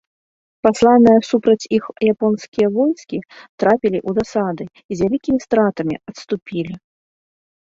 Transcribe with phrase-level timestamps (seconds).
[0.67, 3.17] Пасланыя супраць іх японскія войскі
[3.65, 6.73] трапілі ў засады і з вялікімі стратамі адступілі.